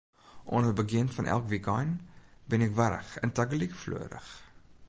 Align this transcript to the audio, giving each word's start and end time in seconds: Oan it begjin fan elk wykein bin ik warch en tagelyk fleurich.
Oan 0.51 0.67
it 0.69 0.77
begjin 0.81 1.09
fan 1.15 1.29
elk 1.35 1.45
wykein 1.51 1.91
bin 2.49 2.65
ik 2.67 2.75
warch 2.79 3.11
en 3.23 3.31
tagelyk 3.35 3.73
fleurich. 3.81 4.29